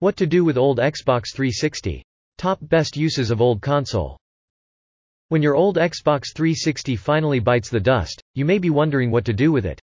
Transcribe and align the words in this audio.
What 0.00 0.16
to 0.16 0.26
do 0.26 0.46
with 0.46 0.56
old 0.56 0.78
Xbox 0.78 1.34
360? 1.34 2.02
Top 2.38 2.58
best 2.62 2.96
uses 2.96 3.30
of 3.30 3.42
old 3.42 3.60
console. 3.60 4.16
When 5.28 5.42
your 5.42 5.54
old 5.54 5.76
Xbox 5.76 6.34
360 6.34 6.96
finally 6.96 7.38
bites 7.38 7.68
the 7.68 7.80
dust, 7.80 8.22
you 8.32 8.46
may 8.46 8.56
be 8.56 8.70
wondering 8.70 9.10
what 9.10 9.26
to 9.26 9.34
do 9.34 9.52
with 9.52 9.66
it. 9.66 9.78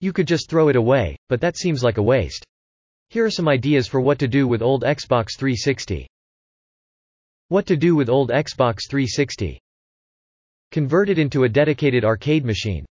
You 0.00 0.12
could 0.12 0.28
just 0.28 0.50
throw 0.50 0.68
it 0.68 0.76
away, 0.76 1.16
but 1.30 1.40
that 1.40 1.56
seems 1.56 1.82
like 1.82 1.96
a 1.96 2.02
waste. 2.02 2.44
Here 3.08 3.24
are 3.24 3.30
some 3.30 3.48
ideas 3.48 3.88
for 3.88 4.02
what 4.02 4.18
to 4.18 4.28
do 4.28 4.46
with 4.46 4.60
old 4.60 4.82
Xbox 4.82 5.38
360. 5.38 6.06
What 7.48 7.64
to 7.64 7.78
do 7.78 7.96
with 7.96 8.10
old 8.10 8.28
Xbox 8.28 8.80
360? 8.90 9.58
Convert 10.70 11.08
it 11.08 11.18
into 11.18 11.44
a 11.44 11.48
dedicated 11.48 12.04
arcade 12.04 12.44
machine. 12.44 12.84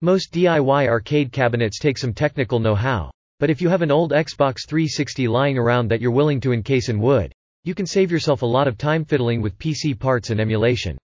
Most 0.00 0.32
DIY 0.32 0.88
arcade 0.88 1.32
cabinets 1.32 1.78
take 1.78 1.98
some 1.98 2.14
technical 2.14 2.60
know-how. 2.60 3.10
But 3.40 3.48
if 3.48 3.62
you 3.62 3.70
have 3.70 3.80
an 3.80 3.90
old 3.90 4.12
Xbox 4.12 4.68
360 4.68 5.26
lying 5.26 5.56
around 5.56 5.88
that 5.88 6.02
you're 6.02 6.10
willing 6.10 6.40
to 6.42 6.52
encase 6.52 6.90
in 6.90 7.00
wood, 7.00 7.32
you 7.64 7.74
can 7.74 7.86
save 7.86 8.12
yourself 8.12 8.42
a 8.42 8.46
lot 8.46 8.68
of 8.68 8.76
time 8.76 9.02
fiddling 9.02 9.40
with 9.40 9.58
PC 9.58 9.98
parts 9.98 10.28
and 10.28 10.38
emulation. 10.38 10.98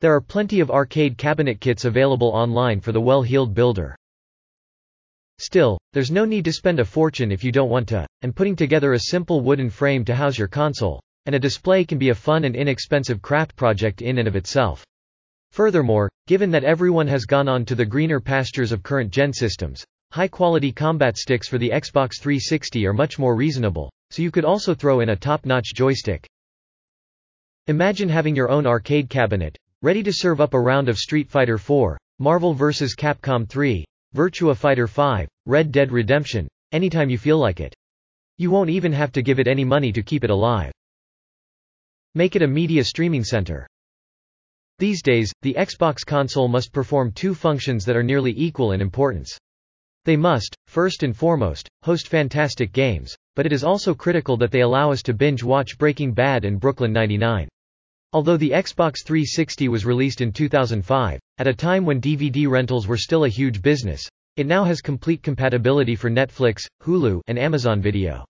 There 0.00 0.12
are 0.12 0.20
plenty 0.20 0.58
of 0.58 0.72
arcade 0.72 1.16
cabinet 1.16 1.60
kits 1.60 1.84
available 1.84 2.30
online 2.34 2.80
for 2.80 2.90
the 2.90 3.00
well-heeled 3.00 3.54
builder. 3.54 3.94
Still, 5.38 5.78
there's 5.92 6.10
no 6.10 6.24
need 6.24 6.44
to 6.46 6.52
spend 6.52 6.80
a 6.80 6.84
fortune 6.84 7.30
if 7.30 7.44
you 7.44 7.52
don't 7.52 7.70
want 7.70 7.86
to, 7.90 8.08
and 8.22 8.34
putting 8.34 8.56
together 8.56 8.94
a 8.94 8.98
simple 8.98 9.40
wooden 9.40 9.70
frame 9.70 10.04
to 10.06 10.16
house 10.16 10.36
your 10.36 10.48
console, 10.48 11.00
and 11.26 11.34
a 11.36 11.38
display 11.38 11.84
can 11.84 11.96
be 11.96 12.08
a 12.08 12.14
fun 12.14 12.42
and 12.42 12.56
inexpensive 12.56 13.22
craft 13.22 13.54
project 13.54 14.02
in 14.02 14.18
and 14.18 14.26
of 14.26 14.34
itself. 14.34 14.84
Furthermore, 15.52 16.10
given 16.26 16.50
that 16.50 16.64
everyone 16.64 17.06
has 17.06 17.24
gone 17.24 17.48
on 17.48 17.64
to 17.66 17.76
the 17.76 17.86
greener 17.86 18.18
pastures 18.18 18.72
of 18.72 18.82
current 18.82 19.12
gen 19.12 19.32
systems, 19.32 19.84
High-quality 20.10 20.72
combat 20.72 21.18
sticks 21.18 21.48
for 21.48 21.58
the 21.58 21.68
Xbox 21.68 22.18
360 22.18 22.86
are 22.86 22.94
much 22.94 23.18
more 23.18 23.36
reasonable, 23.36 23.90
so 24.10 24.22
you 24.22 24.30
could 24.30 24.46
also 24.46 24.74
throw 24.74 25.00
in 25.00 25.10
a 25.10 25.16
top-notch 25.16 25.74
joystick. 25.74 26.26
Imagine 27.66 28.08
having 28.08 28.34
your 28.34 28.50
own 28.50 28.66
arcade 28.66 29.10
cabinet, 29.10 29.54
ready 29.82 30.02
to 30.02 30.12
serve 30.12 30.40
up 30.40 30.54
a 30.54 30.60
round 30.60 30.88
of 30.88 30.96
Street 30.96 31.28
Fighter 31.28 31.56
IV, 31.56 31.98
Marvel 32.18 32.54
vs. 32.54 32.96
Capcom 32.96 33.46
3, 33.46 33.84
Virtua 34.16 34.56
Fighter 34.56 34.86
5, 34.86 35.28
Red 35.44 35.70
Dead 35.70 35.92
Redemption, 35.92 36.48
anytime 36.72 37.10
you 37.10 37.18
feel 37.18 37.38
like 37.38 37.60
it. 37.60 37.74
You 38.38 38.50
won't 38.50 38.70
even 38.70 38.92
have 38.94 39.12
to 39.12 39.22
give 39.22 39.38
it 39.38 39.46
any 39.46 39.64
money 39.64 39.92
to 39.92 40.02
keep 40.02 40.24
it 40.24 40.30
alive. 40.30 40.72
Make 42.14 42.34
it 42.34 42.42
a 42.42 42.48
media 42.48 42.82
streaming 42.82 43.24
center. 43.24 43.66
These 44.78 45.02
days, 45.02 45.30
the 45.42 45.54
Xbox 45.58 46.06
console 46.06 46.48
must 46.48 46.72
perform 46.72 47.12
two 47.12 47.34
functions 47.34 47.84
that 47.84 47.96
are 47.96 48.02
nearly 48.02 48.32
equal 48.34 48.72
in 48.72 48.80
importance. 48.80 49.38
They 50.04 50.16
must, 50.16 50.54
first 50.66 51.02
and 51.02 51.16
foremost, 51.16 51.68
host 51.82 52.08
fantastic 52.08 52.72
games, 52.72 53.14
but 53.36 53.46
it 53.46 53.52
is 53.52 53.64
also 53.64 53.94
critical 53.94 54.36
that 54.38 54.50
they 54.50 54.62
allow 54.62 54.90
us 54.90 55.02
to 55.02 55.14
binge-watch 55.14 55.78
Breaking 55.78 56.12
Bad 56.12 56.44
and 56.44 56.58
Brooklyn 56.58 56.92
99. 56.92 57.48
Although 58.12 58.38
the 58.38 58.50
Xbox 58.50 59.04
360 59.04 59.68
was 59.68 59.84
released 59.84 60.20
in 60.20 60.32
2005, 60.32 61.20
at 61.36 61.46
a 61.46 61.52
time 61.52 61.84
when 61.84 62.00
DVD 62.00 62.48
rentals 62.48 62.88
were 62.88 62.96
still 62.96 63.24
a 63.24 63.28
huge 63.28 63.60
business, 63.60 64.08
it 64.36 64.46
now 64.46 64.64
has 64.64 64.80
complete 64.80 65.22
compatibility 65.22 65.94
for 65.94 66.08
Netflix, 66.08 66.66
Hulu, 66.82 67.20
and 67.26 67.38
Amazon 67.38 67.82
Video. 67.82 68.24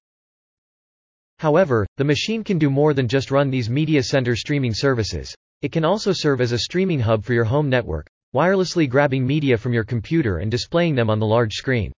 However, 1.38 1.86
the 1.96 2.04
machine 2.04 2.42
can 2.42 2.58
do 2.58 2.70
more 2.70 2.92
than 2.92 3.06
just 3.06 3.30
run 3.30 3.50
these 3.50 3.70
media 3.70 4.02
center 4.02 4.34
streaming 4.34 4.74
services. 4.74 5.32
It 5.62 5.70
can 5.70 5.84
also 5.84 6.12
serve 6.12 6.40
as 6.40 6.52
a 6.52 6.58
streaming 6.58 6.98
hub 6.98 7.24
for 7.24 7.34
your 7.34 7.44
home 7.44 7.68
network, 7.68 8.08
wirelessly 8.34 8.88
grabbing 8.88 9.26
media 9.26 9.56
from 9.56 9.72
your 9.72 9.84
computer 9.84 10.38
and 10.38 10.50
displaying 10.50 10.94
them 10.94 11.10
on 11.10 11.18
the 11.18 11.26
large 11.26 11.54
screen. 11.54 11.92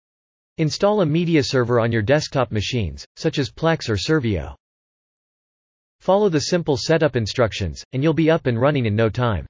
Install 0.57 1.01
a 1.01 1.05
media 1.05 1.41
server 1.41 1.79
on 1.79 1.91
your 1.91 2.01
desktop 2.01 2.51
machines, 2.51 3.05
such 3.15 3.39
as 3.39 3.49
Plex 3.49 3.89
or 3.89 3.95
Serviio. 3.95 4.55
Follow 5.99 6.29
the 6.29 6.41
simple 6.41 6.77
setup 6.77 7.15
instructions, 7.15 7.83
and 7.93 8.03
you'll 8.03 8.13
be 8.13 8.29
up 8.29 8.45
and 8.45 8.59
running 8.59 8.85
in 8.85 8.95
no 8.95 9.09
time. 9.09 9.45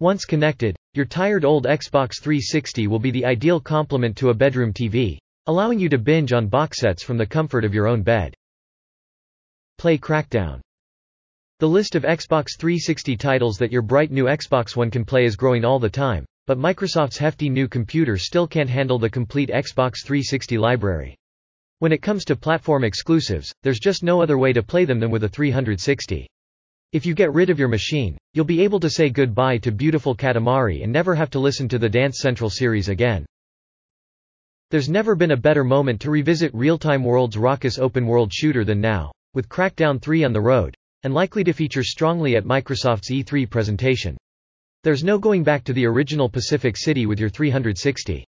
Once 0.00 0.24
connected, 0.24 0.76
your 0.94 1.04
tired 1.06 1.44
old 1.44 1.64
Xbox 1.64 2.20
360 2.20 2.86
will 2.86 2.98
be 2.98 3.10
the 3.10 3.24
ideal 3.24 3.60
complement 3.60 4.16
to 4.16 4.30
a 4.30 4.34
bedroom 4.34 4.72
TV, 4.72 5.18
allowing 5.46 5.78
you 5.78 5.88
to 5.88 5.98
binge 5.98 6.32
on 6.32 6.48
box 6.48 6.78
sets 6.78 7.02
from 7.02 7.16
the 7.16 7.26
comfort 7.26 7.64
of 7.64 7.72
your 7.72 7.86
own 7.86 8.02
bed. 8.02 8.34
Play 9.78 9.96
Crackdown. 9.98 10.60
The 11.58 11.66
list 11.66 11.94
of 11.94 12.02
Xbox 12.02 12.58
360 12.58 13.16
titles 13.16 13.56
that 13.56 13.72
your 13.72 13.80
bright 13.80 14.10
new 14.10 14.24
Xbox 14.24 14.76
One 14.76 14.90
can 14.90 15.06
play 15.06 15.24
is 15.24 15.36
growing 15.36 15.64
all 15.64 15.78
the 15.78 15.88
time, 15.88 16.26
but 16.46 16.58
Microsoft's 16.58 17.16
hefty 17.16 17.48
new 17.48 17.66
computer 17.66 18.18
still 18.18 18.46
can't 18.46 18.68
handle 18.68 18.98
the 18.98 19.08
complete 19.08 19.48
Xbox 19.48 20.04
360 20.04 20.58
library. 20.58 21.16
When 21.78 21.92
it 21.92 22.02
comes 22.02 22.26
to 22.26 22.36
platform 22.36 22.84
exclusives, 22.84 23.54
there's 23.62 23.78
just 23.78 24.02
no 24.02 24.20
other 24.20 24.36
way 24.36 24.52
to 24.52 24.62
play 24.62 24.84
them 24.84 25.00
than 25.00 25.10
with 25.10 25.24
a 25.24 25.30
360. 25.30 26.26
If 26.92 27.06
you 27.06 27.14
get 27.14 27.32
rid 27.32 27.48
of 27.48 27.58
your 27.58 27.68
machine, 27.68 28.18
you'll 28.34 28.44
be 28.44 28.62
able 28.62 28.80
to 28.80 28.90
say 28.90 29.08
goodbye 29.08 29.56
to 29.56 29.72
beautiful 29.72 30.14
Katamari 30.14 30.82
and 30.82 30.92
never 30.92 31.14
have 31.14 31.30
to 31.30 31.38
listen 31.38 31.70
to 31.70 31.78
the 31.78 31.88
Dance 31.88 32.18
Central 32.20 32.50
series 32.50 32.90
again. 32.90 33.24
There's 34.70 34.90
never 34.90 35.14
been 35.14 35.30
a 35.30 35.38
better 35.38 35.64
moment 35.64 36.02
to 36.02 36.10
revisit 36.10 36.52
Realtime 36.54 37.02
Worlds' 37.02 37.38
raucous 37.38 37.78
open-world 37.78 38.30
shooter 38.30 38.62
than 38.62 38.82
now, 38.82 39.10
with 39.32 39.48
Crackdown 39.48 40.02
3 40.02 40.24
on 40.24 40.34
the 40.34 40.40
road, 40.42 40.76
and 41.06 41.14
likely 41.14 41.44
to 41.44 41.52
feature 41.52 41.84
strongly 41.84 42.34
at 42.34 42.44
Microsoft's 42.44 43.12
E3 43.12 43.48
presentation. 43.48 44.16
There's 44.82 45.04
no 45.04 45.20
going 45.20 45.44
back 45.44 45.62
to 45.62 45.72
the 45.72 45.86
original 45.86 46.28
Pacific 46.28 46.76
City 46.76 47.06
with 47.06 47.20
your 47.20 47.28
360. 47.28 48.24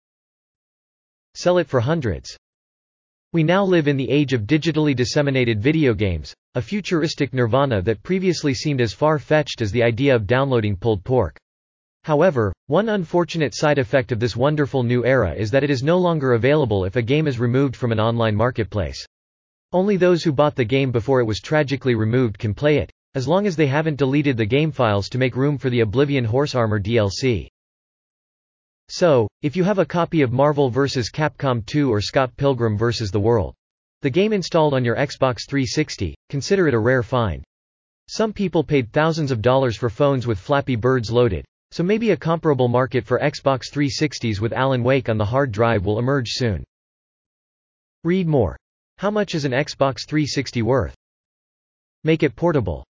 Sell 1.35 1.59
it 1.59 1.67
for 1.67 1.79
hundreds. 1.79 2.35
We 3.31 3.44
now 3.44 3.63
live 3.63 3.88
in 3.88 3.95
the 3.95 4.09
age 4.09 4.34
of 4.34 4.47
digitally 4.47 4.95
disseminated 4.95 5.61
video 5.61 5.94
games, 5.94 6.34
a 6.56 6.63
futuristic 6.63 7.31
nirvana 7.31 7.79
that 7.84 8.01
previously 8.01 8.56
seemed 8.56 8.81
as 8.81 8.91
far-fetched 8.91 9.61
as 9.61 9.72
the 9.72 9.84
idea 9.84 10.16
of 10.16 10.25
downloading 10.25 10.75
pulled 10.75 11.03
pork. 11.03 11.38
However, 12.05 12.51
one 12.66 12.90
unfortunate 12.90 13.53
side 13.53 13.78
effect 13.78 14.11
of 14.11 14.19
this 14.19 14.35
wonderful 14.35 14.81
new 14.81 15.05
era 15.05 15.35
is 15.35 15.51
that 15.51 15.63
it 15.63 15.69
is 15.69 15.84
no 15.84 16.00
longer 16.00 16.34
available 16.34 16.85
if 16.85 16.95
a 16.95 17.03
game 17.03 17.28
is 17.28 17.40
removed 17.40 17.75
from 17.75 17.91
an 17.91 18.00
online 18.00 18.35
marketplace. 18.35 19.05
Only 19.73 19.97
those 19.97 20.23
who 20.23 20.31
bought 20.31 20.56
the 20.56 20.63
game 20.63 20.91
before 20.91 21.19
it 21.19 21.25
was 21.25 21.39
tragically 21.39 21.95
removed 21.95 22.38
can 22.38 22.53
play 22.53 22.78
it, 22.78 22.91
as 23.16 23.28
long 23.28 23.47
as 23.47 23.56
they 23.56 23.66
haven't 23.66 23.97
deleted 23.97 24.38
the 24.38 24.45
game 24.45 24.72
files 24.72 25.09
to 25.09 25.17
make 25.17 25.35
room 25.35 25.57
for 25.57 25.72
the 25.72 25.79
Oblivion 25.79 26.23
Horse 26.23 26.53
Armor 26.53 26.79
DLC. 26.79 27.47
So, 28.89 29.28
if 29.41 29.56
you 29.56 29.63
have 29.63 29.79
a 29.79 29.85
copy 29.85 30.22
of 30.22 30.31
Marvel 30.31 30.69
vs. 30.69 31.09
Capcom 31.09 31.66
2 31.66 31.91
or 31.91 32.01
Scott 32.01 32.38
Pilgrim 32.38 32.78
vs. 32.78 33.09
the 33.09 33.19
World, 33.19 33.56
the 34.03 34.11
game 34.11 34.31
installed 34.31 34.75
on 34.75 34.85
your 34.85 34.95
Xbox 34.95 35.50
360, 35.50 36.13
consider 36.29 36.67
it 36.67 36.75
a 36.75 36.79
rare 36.79 37.01
find. 37.01 37.44
Some 38.07 38.31
people 38.31 38.63
paid 38.63 38.91
thousands 38.91 39.31
of 39.31 39.41
dollars 39.41 39.75
for 39.75 39.90
phones 39.90 40.28
with 40.28 40.38
Flappy 40.38 40.75
Birds 40.75 41.09
loaded, 41.09 41.45
so 41.72 41.81
maybe 41.81 42.11
a 42.11 42.17
comparable 42.17 42.67
market 42.67 43.05
for 43.05 43.19
Xbox 43.19 43.72
360s 43.72 44.40
with 44.40 44.53
Alan 44.53 44.84
Wake 44.84 45.09
on 45.09 45.17
the 45.17 45.25
hard 45.25 45.51
drive 45.51 45.84
will 45.84 45.97
emerge 45.97 46.29
soon. 46.29 46.63
Read 48.03 48.28
more. 48.28 48.55
How 48.97 49.11
much 49.11 49.35
is 49.35 49.45
an 49.45 49.51
Xbox 49.51 50.07
360 50.07 50.61
worth? 50.61 50.95
Make 52.03 52.23
it 52.23 52.35
portable. 52.35 52.85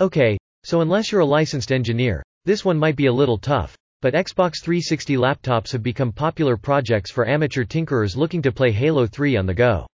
Okay, 0.00 0.36
so 0.64 0.80
unless 0.80 1.12
you're 1.12 1.20
a 1.20 1.26
licensed 1.26 1.72
engineer, 1.72 2.22
this 2.44 2.64
one 2.64 2.78
might 2.78 2.96
be 2.96 3.06
a 3.06 3.12
little 3.12 3.38
tough, 3.38 3.76
but 4.00 4.14
Xbox 4.14 4.62
360 4.62 5.16
laptops 5.16 5.70
have 5.72 5.82
become 5.82 6.10
popular 6.10 6.56
projects 6.56 7.10
for 7.10 7.28
amateur 7.28 7.64
tinkerers 7.64 8.16
looking 8.16 8.42
to 8.42 8.50
play 8.50 8.72
Halo 8.72 9.06
3 9.06 9.36
on 9.36 9.46
the 9.46 9.54
go. 9.54 9.86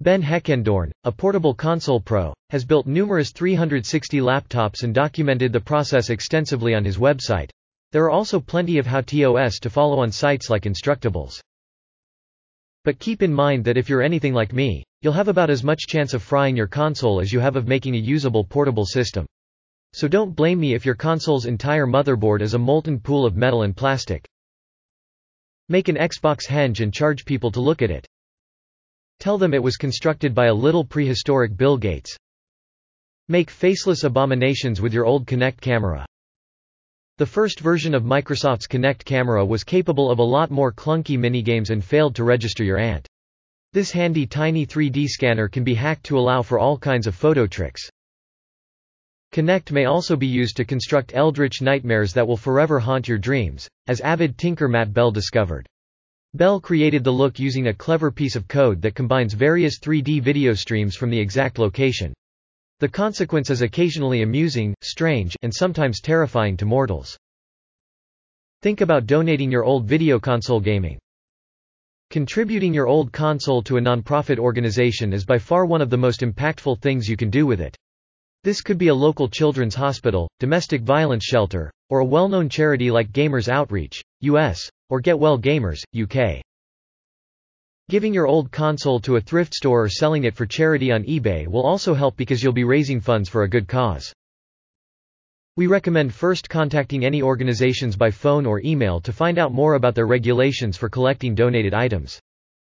Ben 0.00 0.22
Heckendorn, 0.22 0.90
a 1.04 1.12
portable 1.12 1.52
console 1.52 2.00
pro, 2.00 2.32
has 2.50 2.64
built 2.64 2.86
numerous 2.86 3.32
360 3.32 4.20
laptops 4.20 4.82
and 4.82 4.94
documented 4.94 5.52
the 5.52 5.60
process 5.60 6.10
extensively 6.10 6.74
on 6.74 6.84
his 6.84 6.96
website. 6.96 7.50
There 7.92 8.04
are 8.04 8.10
also 8.10 8.38
plenty 8.40 8.78
of 8.78 8.86
how-tos 8.86 9.58
to 9.58 9.68
follow 9.68 9.98
on 9.98 10.12
sites 10.12 10.48
like 10.48 10.62
Instructables. 10.62 11.40
But 12.84 12.98
keep 12.98 13.22
in 13.22 13.32
mind 13.32 13.64
that 13.64 13.76
if 13.76 13.88
you're 13.88 14.02
anything 14.02 14.32
like 14.32 14.52
me, 14.52 14.84
you'll 15.02 15.12
have 15.12 15.28
about 15.28 15.50
as 15.50 15.62
much 15.62 15.86
chance 15.86 16.14
of 16.14 16.22
frying 16.22 16.56
your 16.56 16.66
console 16.66 17.20
as 17.20 17.32
you 17.32 17.40
have 17.40 17.56
of 17.56 17.68
making 17.68 17.94
a 17.94 17.98
usable 17.98 18.44
portable 18.44 18.86
system. 18.86 19.26
So 19.92 20.08
don't 20.08 20.36
blame 20.36 20.58
me 20.58 20.74
if 20.74 20.86
your 20.86 20.94
console's 20.94 21.46
entire 21.46 21.86
motherboard 21.86 22.40
is 22.40 22.54
a 22.54 22.58
molten 22.58 23.00
pool 23.00 23.26
of 23.26 23.36
metal 23.36 23.62
and 23.62 23.76
plastic. 23.76 24.26
Make 25.68 25.88
an 25.88 25.96
Xbox 25.96 26.46
henge 26.46 26.80
and 26.80 26.92
charge 26.92 27.24
people 27.24 27.50
to 27.52 27.60
look 27.60 27.82
at 27.82 27.90
it. 27.90 28.06
Tell 29.18 29.36
them 29.36 29.52
it 29.52 29.62
was 29.62 29.76
constructed 29.76 30.34
by 30.34 30.46
a 30.46 30.54
little 30.54 30.84
prehistoric 30.84 31.56
Bill 31.56 31.76
Gates. 31.76 32.16
Make 33.28 33.50
faceless 33.50 34.04
abominations 34.04 34.80
with 34.80 34.94
your 34.94 35.04
old 35.04 35.26
Kinect 35.26 35.60
camera. 35.60 36.06
The 37.20 37.26
first 37.26 37.60
version 37.60 37.94
of 37.94 38.02
Microsoft's 38.02 38.66
Kinect 38.66 39.04
camera 39.04 39.44
was 39.44 39.62
capable 39.62 40.10
of 40.10 40.20
a 40.20 40.22
lot 40.22 40.50
more 40.50 40.72
clunky 40.72 41.18
minigames 41.18 41.68
and 41.68 41.84
failed 41.84 42.14
to 42.14 42.24
register 42.24 42.64
your 42.64 42.78
ant. 42.78 43.06
This 43.74 43.90
handy 43.90 44.24
tiny 44.24 44.64
3D 44.64 45.06
scanner 45.06 45.46
can 45.46 45.62
be 45.62 45.74
hacked 45.74 46.04
to 46.04 46.18
allow 46.18 46.40
for 46.40 46.58
all 46.58 46.78
kinds 46.78 47.06
of 47.06 47.14
photo 47.14 47.46
tricks. 47.46 47.90
Kinect 49.34 49.70
may 49.70 49.84
also 49.84 50.16
be 50.16 50.26
used 50.26 50.56
to 50.56 50.64
construct 50.64 51.14
eldritch 51.14 51.60
nightmares 51.60 52.14
that 52.14 52.26
will 52.26 52.38
forever 52.38 52.80
haunt 52.80 53.06
your 53.06 53.18
dreams, 53.18 53.68
as 53.86 54.00
avid 54.00 54.38
tinker 54.38 54.66
Matt 54.66 54.94
Bell 54.94 55.10
discovered. 55.10 55.66
Bell 56.32 56.58
created 56.58 57.04
the 57.04 57.12
look 57.12 57.38
using 57.38 57.66
a 57.66 57.74
clever 57.74 58.10
piece 58.10 58.34
of 58.34 58.48
code 58.48 58.80
that 58.80 58.94
combines 58.94 59.34
various 59.34 59.78
3D 59.78 60.22
video 60.22 60.54
streams 60.54 60.96
from 60.96 61.10
the 61.10 61.20
exact 61.20 61.58
location. 61.58 62.14
The 62.80 62.88
consequence 62.88 63.50
is 63.50 63.60
occasionally 63.60 64.22
amusing, 64.22 64.74
strange, 64.80 65.36
and 65.42 65.52
sometimes 65.54 66.00
terrifying 66.00 66.56
to 66.56 66.64
mortals. 66.64 67.14
Think 68.62 68.80
about 68.80 69.04
donating 69.04 69.50
your 69.50 69.64
old 69.64 69.86
video 69.86 70.18
console 70.18 70.60
gaming. 70.60 70.98
Contributing 72.08 72.72
your 72.72 72.86
old 72.86 73.12
console 73.12 73.62
to 73.64 73.76
a 73.76 73.80
nonprofit 73.82 74.38
organization 74.38 75.12
is 75.12 75.26
by 75.26 75.38
far 75.38 75.66
one 75.66 75.82
of 75.82 75.90
the 75.90 75.98
most 75.98 76.22
impactful 76.22 76.80
things 76.80 77.06
you 77.06 77.18
can 77.18 77.28
do 77.28 77.44
with 77.44 77.60
it. 77.60 77.76
This 78.44 78.62
could 78.62 78.78
be 78.78 78.88
a 78.88 78.94
local 78.94 79.28
children's 79.28 79.74
hospital, 79.74 80.26
domestic 80.38 80.80
violence 80.80 81.24
shelter, 81.24 81.70
or 81.90 81.98
a 81.98 82.04
well-known 82.06 82.48
charity 82.48 82.90
like 82.90 83.12
Gamers 83.12 83.48
Outreach, 83.48 84.02
US, 84.20 84.58
or 84.88 85.00
Get 85.00 85.18
Well 85.18 85.38
Gamers, 85.38 85.82
UK. 85.94 86.40
Giving 87.90 88.14
your 88.14 88.28
old 88.28 88.52
console 88.52 89.00
to 89.00 89.16
a 89.16 89.20
thrift 89.20 89.52
store 89.52 89.82
or 89.82 89.88
selling 89.88 90.22
it 90.22 90.36
for 90.36 90.46
charity 90.46 90.92
on 90.92 91.02
eBay 91.02 91.48
will 91.48 91.66
also 91.66 91.92
help 91.92 92.16
because 92.16 92.40
you'll 92.40 92.52
be 92.52 92.62
raising 92.62 93.00
funds 93.00 93.28
for 93.28 93.42
a 93.42 93.48
good 93.48 93.66
cause. 93.66 94.12
We 95.56 95.66
recommend 95.66 96.14
first 96.14 96.48
contacting 96.48 97.04
any 97.04 97.20
organizations 97.20 97.96
by 97.96 98.12
phone 98.12 98.46
or 98.46 98.60
email 98.60 99.00
to 99.00 99.12
find 99.12 99.38
out 99.38 99.52
more 99.52 99.74
about 99.74 99.96
their 99.96 100.06
regulations 100.06 100.76
for 100.76 100.88
collecting 100.88 101.34
donated 101.34 101.74
items. 101.74 102.20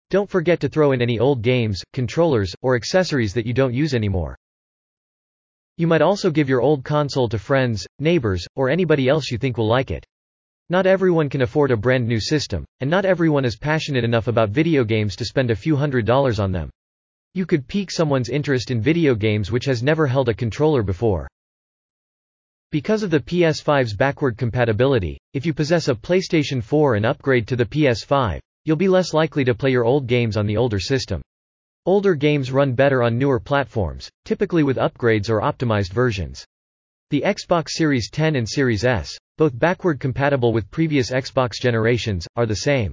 Don't 0.08 0.30
forget 0.30 0.60
to 0.60 0.70
throw 0.70 0.92
in 0.92 1.02
any 1.02 1.18
old 1.18 1.42
games, 1.42 1.82
controllers, 1.92 2.54
or 2.62 2.74
accessories 2.74 3.34
that 3.34 3.44
you 3.44 3.52
don't 3.52 3.74
use 3.74 3.92
anymore. 3.92 4.34
You 5.76 5.88
might 5.88 6.00
also 6.00 6.30
give 6.30 6.48
your 6.48 6.62
old 6.62 6.84
console 6.84 7.28
to 7.28 7.38
friends, 7.38 7.86
neighbors, 7.98 8.46
or 8.56 8.70
anybody 8.70 9.10
else 9.10 9.30
you 9.30 9.36
think 9.36 9.58
will 9.58 9.68
like 9.68 9.90
it. 9.90 10.06
Not 10.68 10.86
everyone 10.86 11.28
can 11.28 11.42
afford 11.42 11.70
a 11.70 11.76
brand 11.76 12.06
new 12.06 12.20
system, 12.20 12.64
and 12.80 12.88
not 12.88 13.04
everyone 13.04 13.44
is 13.44 13.56
passionate 13.56 14.04
enough 14.04 14.28
about 14.28 14.50
video 14.50 14.84
games 14.84 15.16
to 15.16 15.24
spend 15.24 15.50
a 15.50 15.56
few 15.56 15.76
hundred 15.76 16.06
dollars 16.06 16.38
on 16.38 16.52
them. 16.52 16.70
You 17.34 17.46
could 17.46 17.66
pique 17.66 17.90
someone's 17.90 18.28
interest 18.28 18.70
in 18.70 18.80
video 18.80 19.14
games 19.14 19.50
which 19.50 19.64
has 19.64 19.82
never 19.82 20.06
held 20.06 20.28
a 20.28 20.34
controller 20.34 20.82
before. 20.82 21.28
Because 22.70 23.02
of 23.02 23.10
the 23.10 23.20
PS5's 23.20 23.94
backward 23.94 24.38
compatibility, 24.38 25.18
if 25.34 25.44
you 25.44 25.52
possess 25.52 25.88
a 25.88 25.94
PlayStation 25.94 26.62
4 26.62 26.94
and 26.94 27.04
upgrade 27.04 27.46
to 27.48 27.56
the 27.56 27.66
PS5, 27.66 28.40
you'll 28.64 28.76
be 28.76 28.88
less 28.88 29.12
likely 29.12 29.44
to 29.44 29.54
play 29.54 29.70
your 29.70 29.84
old 29.84 30.06
games 30.06 30.36
on 30.36 30.46
the 30.46 30.56
older 30.56 30.80
system. 30.80 31.20
Older 31.84 32.14
games 32.14 32.52
run 32.52 32.74
better 32.74 33.02
on 33.02 33.18
newer 33.18 33.40
platforms, 33.40 34.08
typically 34.24 34.62
with 34.62 34.76
upgrades 34.76 35.28
or 35.28 35.40
optimized 35.40 35.92
versions. 35.92 36.46
The 37.10 37.22
Xbox 37.26 37.70
Series 37.70 38.08
10 38.08 38.36
and 38.36 38.48
Series 38.48 38.84
S, 38.84 39.18
both 39.38 39.58
backward 39.58 40.00
compatible 40.00 40.52
with 40.52 40.70
previous 40.70 41.10
Xbox 41.10 41.60
generations, 41.60 42.26
are 42.36 42.46
the 42.46 42.56
same. 42.56 42.92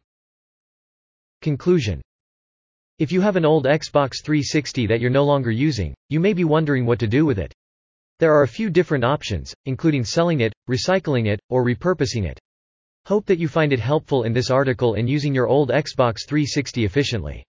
Conclusion 1.42 2.02
If 2.98 3.12
you 3.12 3.22
have 3.22 3.36
an 3.36 3.46
old 3.46 3.66
Xbox 3.66 4.24
360 4.24 4.88
that 4.88 5.00
you're 5.00 5.10
no 5.10 5.26
longer 5.26 5.52
using, 5.52 5.94
you 6.10 6.20
may 6.20 6.34
be 6.34 6.44
wondering 6.44 6.86
what 6.86 7.00
to 7.00 7.08
do 7.08 7.26
with 7.26 7.40
it. 7.40 7.54
There 8.20 8.34
are 8.34 8.44
a 8.44 8.48
few 8.48 8.70
different 8.70 9.06
options, 9.06 9.54
including 9.66 10.04
selling 10.04 10.42
it, 10.42 10.54
recycling 10.70 11.28
it, 11.28 11.40
or 11.50 11.64
repurposing 11.64 12.26
it. 12.26 12.40
Hope 13.06 13.26
that 13.28 13.40
you 13.40 13.48
find 13.48 13.72
it 13.72 13.80
helpful 13.80 14.24
in 14.24 14.34
this 14.34 14.50
article 14.50 14.96
in 14.96 15.08
using 15.08 15.34
your 15.34 15.48
old 15.48 15.70
Xbox 15.70 16.28
360 16.28 16.86
efficiently. 16.86 17.46